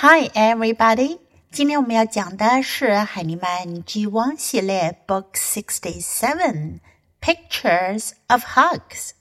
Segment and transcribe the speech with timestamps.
[0.00, 1.20] Hi, everybody！
[1.50, 6.80] 今天我们要讲的是海尼曼 G 王系列 Book Sixty Seven
[7.18, 9.12] Pictures of Hugs，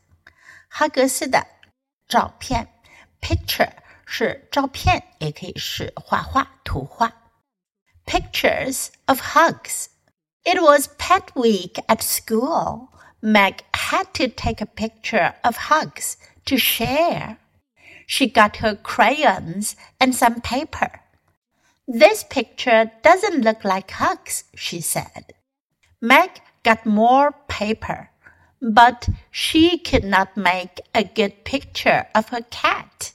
[0.68, 1.48] 哈格斯的
[2.10, 2.68] 照片。
[3.22, 3.72] Picture
[4.06, 7.14] 是照片，也可以是画画、图画。
[8.06, 12.90] Pictures of Hugs。It was Pet Week at school.
[13.22, 16.16] Meg had to take a picture of Hugs
[16.46, 17.38] to share.
[18.11, 21.01] She got her crayons and some paper.
[21.87, 25.33] This picture doesn't look like Hugs, she said.
[26.01, 28.11] Meg got more paper,
[28.61, 33.13] but she could not make a good picture of her cat.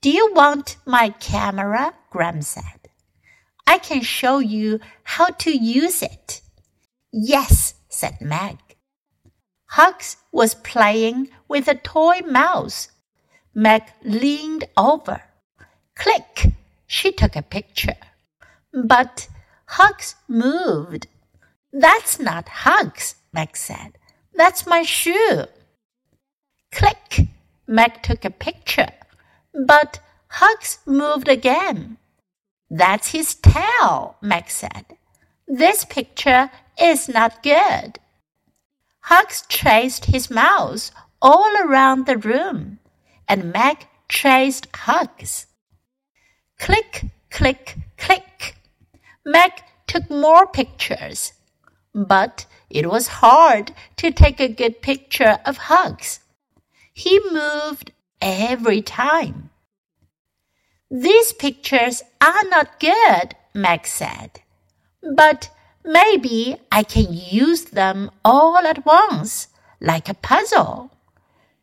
[0.00, 1.94] Do you want my camera?
[2.10, 2.88] Gram said.
[3.64, 6.40] I can show you how to use it.
[7.12, 8.58] Yes, said Meg.
[9.66, 12.88] Hugs was playing with a toy mouse
[13.56, 15.22] Meg leaned over.
[15.94, 16.54] Click!
[16.88, 17.96] She took a picture.
[18.72, 19.28] But
[19.66, 21.06] Hugs moved.
[21.72, 23.96] That's not Hugs, Meg said.
[24.34, 25.44] That's my shoe.
[26.72, 27.28] Click!
[27.68, 28.90] Meg took a picture.
[29.54, 31.98] But Hugs moved again.
[32.68, 34.96] That's his tail, Meg said.
[35.46, 38.00] This picture is not good.
[39.02, 40.90] Hugs chased his mouse
[41.22, 42.80] all around the room
[43.28, 45.46] and Meg chased Hugs.
[46.58, 48.56] Click, click, click.
[49.24, 49.52] Meg
[49.86, 51.32] took more pictures,
[51.94, 56.20] but it was hard to take a good picture of Hugs.
[56.92, 59.50] He moved every time.
[60.90, 64.40] These pictures are not good, Meg said,
[65.16, 65.50] but
[65.84, 69.48] maybe I can use them all at once,
[69.80, 70.90] like a puzzle.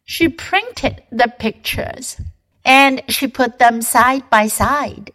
[0.06, 2.20] She printed the pictures
[2.66, 5.12] and she put them side by side.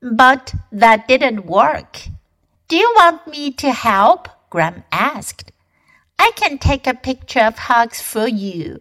[0.00, 2.08] But that didn't work.
[2.68, 4.28] Do you want me to help?
[4.50, 5.50] Gram asked.
[6.18, 8.80] I can take a picture of Hugs for you.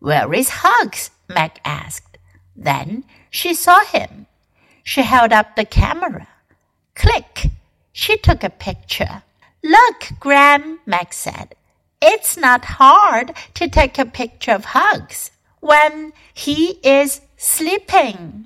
[0.00, 1.10] Where is Hugs?
[1.28, 2.18] Meg asked.
[2.56, 4.26] Then she saw him.
[4.82, 6.26] She held up the camera.
[6.94, 7.50] Click!
[7.92, 9.22] She took a picture.
[9.62, 11.54] Look, Gram, Meg said.
[12.01, 15.29] It's not hard to take a picture of Hugs
[15.59, 18.45] when he is sleeping.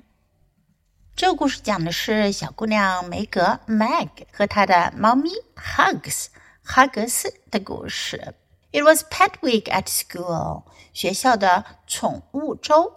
[1.14, 6.28] 这个故事讲的是小姑娘梅格 Meg 和她的猫咪 Hugs
[6.64, 8.34] 哈格斯的故事。
[8.72, 10.64] It was Pet Week at school，
[10.94, 12.94] 学校的宠物周。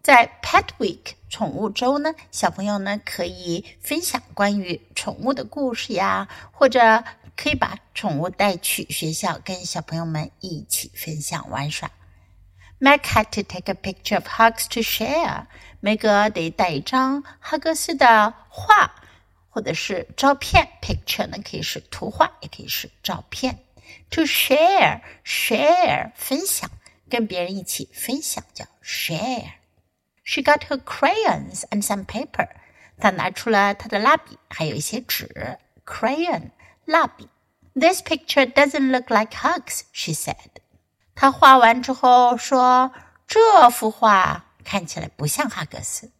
[0.00, 7.04] 在 Pet Week 宠物周呢，小朋友呢可以分享关于宠物的故事呀，或者
[7.35, 11.91] 可以把宠物带去学校，跟小朋友们一起分享玩耍。
[12.79, 15.47] Meg had to take a picture of Hugs to share。
[15.79, 18.95] 梅格得带一张哈格斯的画
[19.49, 20.67] 或者是照片。
[20.81, 23.59] Picture 呢可以是图画，也可以是照片。
[24.11, 26.69] To share，share 分享，
[27.09, 29.53] 跟别人一起分享叫 share。
[30.23, 32.49] She got her crayons and some paper。
[32.97, 35.57] 她拿出了她的蜡笔，还有一些纸。
[35.85, 36.51] Crayon。
[36.85, 37.29] 蜡笔。
[37.75, 40.35] This picture doesn't look like hugs," she said.
[41.15, 42.91] 她画完之后说
[43.27, 46.11] ：“这幅画看起来不像哈格斯。”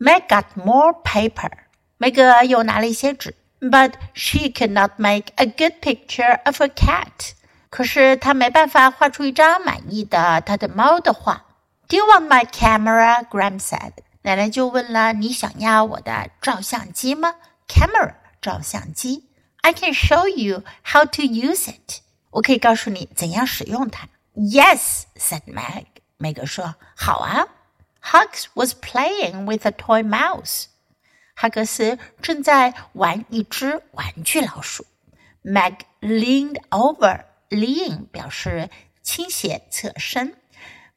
[0.00, 1.50] Got more paper.
[1.98, 7.32] 梅格又拿了一些纸，but she could not make a good picture of a cat.
[7.70, 11.44] 可是她没办法画出一张满意的她的猫的画。
[11.88, 13.92] "Do you want my camera?" Gram said.
[14.22, 17.34] 奶奶就问了：“你想要我的照相机吗
[17.68, 19.28] ？”Camera，照相机。
[19.64, 22.02] I can show you how to use it.
[22.32, 24.10] 我可以告诉你怎样使用它。
[24.34, 25.86] Yes, said Meg.
[26.18, 27.48] 梅格说：“好啊。”
[28.02, 30.66] Hugs was playing with a toy mouse.
[31.34, 34.84] 哈格斯正在玩一只玩具老鼠。
[35.42, 37.24] Meg leaned over.
[37.48, 38.68] Lean 表示
[39.02, 40.36] 倾斜、侧身。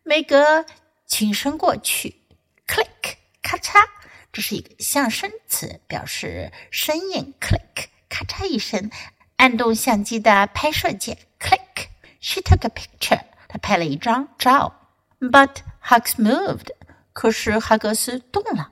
[0.03, 0.65] 梅格
[1.05, 2.21] 倾身过去。
[2.67, 3.87] Click，咔嚓，
[4.33, 7.33] 这是一个象声词，表示声音。
[7.39, 7.85] Click。
[8.08, 8.90] 咔嚓一声，
[9.36, 13.20] 按动相机的拍摄键，click。She took a picture。
[13.48, 14.74] 她拍了一张照。
[15.20, 16.68] But Hugs moved。
[17.12, 18.70] 可是哈格斯动了。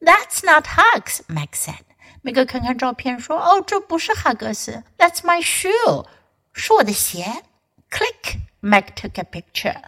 [0.00, 1.82] That's not Hugs, Meg said。
[2.22, 4.84] 梅格看看照片说：“哦，这不是哈格斯。
[4.96, 6.06] That's my shoe，
[6.52, 7.42] 是我的鞋。”
[7.90, 9.82] Click。Meg took a picture。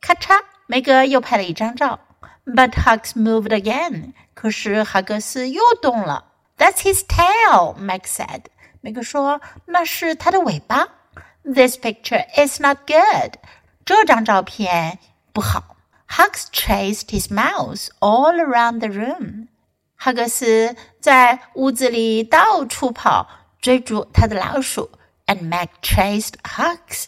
[0.00, 2.00] 咔嚓，梅格又拍了一张照。
[2.44, 4.12] But Hugs moved again。
[4.34, 6.29] 可是哈格斯又动了。
[6.60, 8.44] that's his tail, Meg said.
[8.80, 10.88] 梅格说：“那是他的尾巴。”
[11.44, 13.38] This picture is not good.
[13.84, 14.98] 这张照片
[15.32, 15.76] 不好。
[16.08, 19.48] Hugs chased his mouse all around the room.
[19.96, 23.28] 哈格斯在屋子里到处跑，
[23.60, 24.90] 追逐他的老鼠。
[25.26, 27.06] And Meg chased Hugs。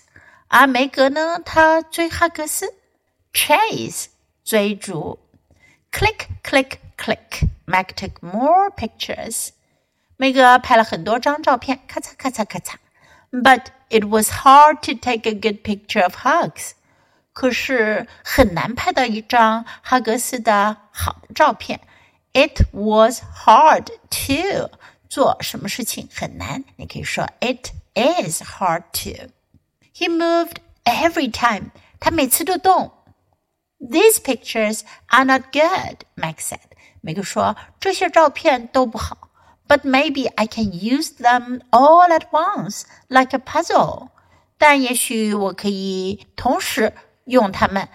[0.49, 2.75] 而梅格呢，他追哈格斯，
[3.32, 4.06] chase
[4.44, 5.19] 追逐。
[5.93, 9.50] Click click click。Meg took more pictures。
[10.17, 12.75] 梅格拍了很多张照片，咔嚓咔嚓咔嚓。
[13.31, 16.73] But it was hard to take a good picture of Hugs。
[17.32, 21.81] 可是很难拍到一张哈格斯的好的照片。
[22.32, 24.70] It was hard to
[25.08, 29.31] 做什么事情很难，你可以说 It is hard to.
[29.94, 31.70] He moved every time.
[32.00, 32.93] 他每次都动。
[33.79, 36.61] These pictures are not good, Max said.
[37.02, 39.29] 梅格说这些照片都不好。
[39.67, 44.08] But maybe I can use them all at once, like a puzzle.
[44.56, 46.94] 但也许我可以同时
[47.25, 47.88] 用它们，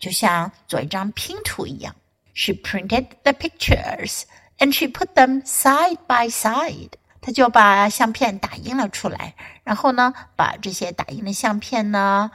[0.00, 1.94] 就像做一张拼图一样。
[2.34, 4.22] She printed the pictures
[4.58, 6.90] and she put them side by side.
[7.20, 12.32] 她就把相片打印了出来，然后呢，把这些打印的相片呢，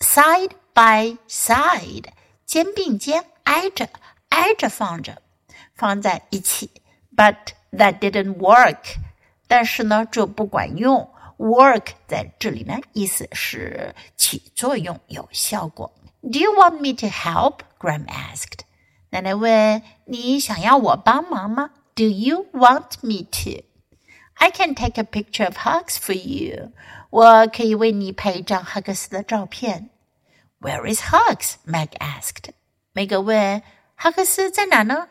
[0.00, 2.06] side by side，
[2.46, 3.90] 肩并肩，挨着
[4.30, 5.20] 挨着放着，
[5.77, 6.71] 放在一起。
[7.15, 7.35] But
[7.71, 8.97] that didn't work，
[9.47, 11.09] 但是呢，这不管用。
[11.37, 15.93] Work 在这里呢，意思是起作用、有效果。
[16.23, 17.59] Do you want me to help?
[17.79, 18.61] Gram asked.
[19.11, 23.63] 奶奶问：“你想要我帮忙吗？”Do you want me to?
[24.33, 26.71] I can take a picture of Hugs for you.
[27.11, 29.91] 我可以为你拍一张哈克斯的照片。
[30.59, 31.53] Where is Hugs?
[31.67, 32.49] Meg asked.
[32.93, 33.61] 梅格问
[33.93, 35.07] ：“哈克斯在哪呢？”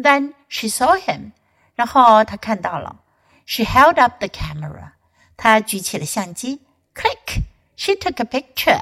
[0.00, 1.02] Then she saw him.
[1.06, 1.32] him，
[1.74, 3.00] 然后她看到了。
[3.46, 4.92] She held up the camera，
[5.36, 6.60] 她举起了相机。
[6.94, 8.80] Click，she took a picture，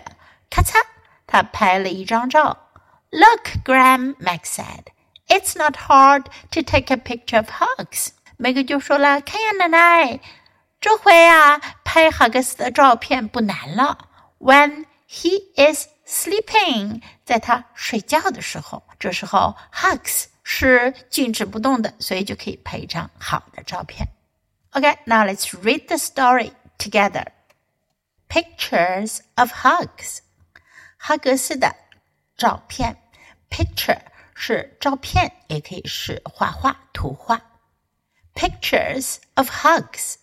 [0.51, 0.83] 咔嚓，
[1.27, 2.69] 她拍了一张照。
[3.11, 4.87] Look, Gram, Mac said.
[5.29, 8.09] It's not hard to take a picture of hugs.
[8.37, 10.21] 梅格就说了：“看呀，奶奶，
[10.81, 14.09] 这回啊，拍哈格斯的照片不难了。
[14.39, 24.08] When he is sleeping，在他睡觉的时候，这时候 hugs 是静止不动的，所以就可以拍一张好的照片。
[24.72, 27.26] Okay, now let's read the story together.
[28.30, 30.20] Pictures of Hugs，
[30.98, 31.76] 哈格斯的
[32.38, 32.98] 照片。
[33.50, 34.00] Picture
[34.34, 37.42] 是照片，也可以是画画、图画。
[38.34, 40.16] Pictures of hugs.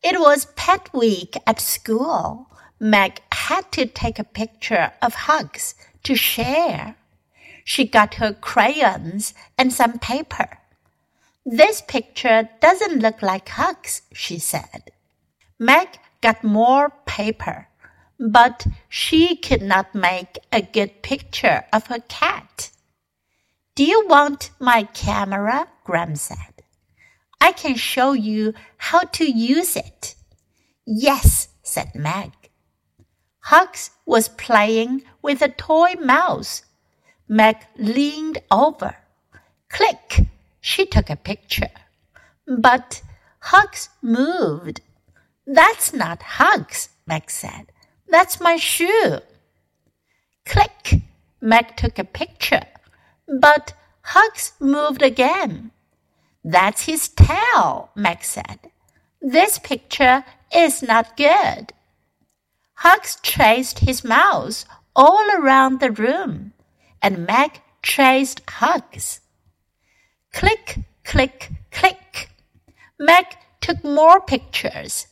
[0.00, 2.46] It was pet week at school.
[2.78, 5.72] Meg had to take a picture of hugs
[6.04, 6.94] to share.
[7.65, 10.59] She got her crayons and some paper.
[11.43, 14.91] This picture doesn't look like hugs, she said.
[15.57, 15.87] Meg
[16.21, 17.67] got more paper,
[18.19, 22.69] but she could not make a good picture of her cat.
[23.73, 25.67] Do you want my camera?
[25.83, 26.61] Gram said.
[27.41, 30.15] I can show you how to use it.
[30.85, 32.31] Yes, said Meg.
[33.39, 36.61] Hugs was playing with a toy mouse.
[37.27, 38.95] Meg leaned over.
[39.69, 40.27] Click!
[40.61, 41.71] She took a picture.
[42.47, 43.01] But
[43.39, 44.81] Hugs moved.
[45.45, 47.71] That's not Hugs, Meg said.
[48.07, 49.19] That's my shoe.
[50.45, 51.01] Click!
[51.41, 52.65] Meg took a picture.
[53.27, 55.71] But Hugs moved again.
[56.43, 58.59] That's his tail, Meg said.
[59.19, 60.23] This picture
[60.55, 61.73] is not good.
[62.75, 64.65] Hugs chased his mouse
[64.95, 66.53] all around the room,
[67.05, 69.19] and Meg chased Hugs.
[70.33, 72.29] Click, click, click.
[72.97, 73.27] Meg
[73.61, 75.05] took more pictures,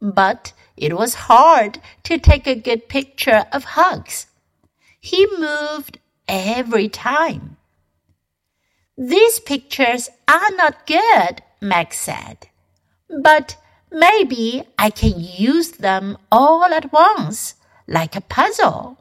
[0.00, 4.26] but it was hard to take a good picture of Hugs.
[4.98, 7.56] He moved every time.
[8.96, 12.48] These pictures are not good, Meg said.
[13.22, 13.56] But
[13.92, 17.54] maybe I can use them all at once,
[17.86, 18.98] like a puzzle.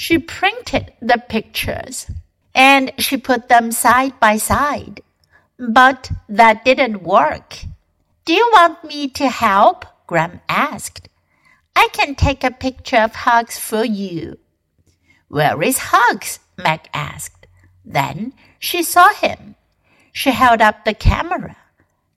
[0.00, 2.08] She printed the pictures
[2.54, 5.00] and she put them side by side.
[5.58, 7.64] But that didn't work.
[8.24, 9.84] Do you want me to help?
[10.06, 11.08] Gram asked.
[11.74, 14.38] I can take a picture of Hugs for you.
[15.26, 16.38] Where is Hugs?
[16.56, 17.48] Meg asked.
[17.84, 19.56] Then she saw him.
[20.12, 21.56] She held up the camera.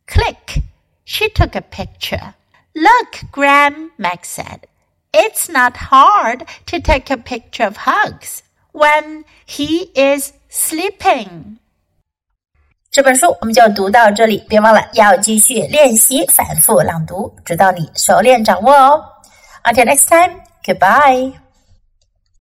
[0.06, 0.62] Click!
[1.04, 2.36] She took a picture.
[2.76, 4.68] Look, Gram, Meg said.
[5.13, 8.43] It's not hard to take a picture of Hugs
[8.73, 11.59] when he is sleeping.
[12.91, 19.05] 这本书我们就读到这里，别忘了要继续练习反复朗读，直到你熟练掌握哦。
[19.65, 21.33] Until next time, goodbye.